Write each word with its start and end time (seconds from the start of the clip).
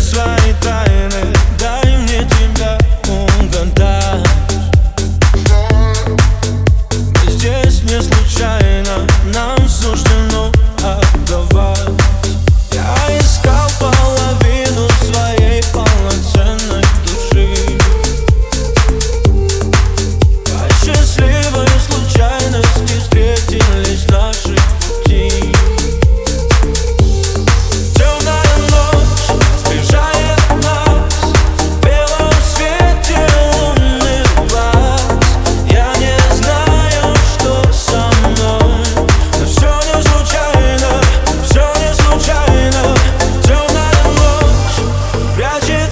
ce 0.00 0.37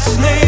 its 0.07 0.46